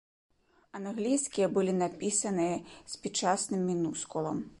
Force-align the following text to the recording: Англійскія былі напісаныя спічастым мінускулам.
Англійскія 0.79 1.49
былі 1.57 1.73
напісаныя 1.83 2.55
спічастым 2.95 3.61
мінускулам. 3.71 4.41